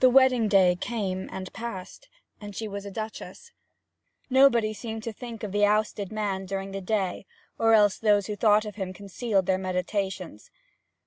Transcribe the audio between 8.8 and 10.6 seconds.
concealed their meditations.